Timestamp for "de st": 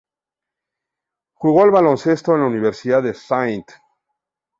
3.03-3.65